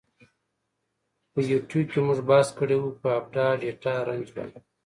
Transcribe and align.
په 1.31 1.39
یوټیو 1.51 1.89
کی 1.91 1.99
مونږ 2.05 2.19
بحث 2.29 2.49
کړی 2.59 2.75
وه 2.79 2.91
په 3.01 3.07
آپډا 3.19 3.45
ډیټا 3.61 3.95
رنج 4.09 4.27
باندی. 4.35 4.59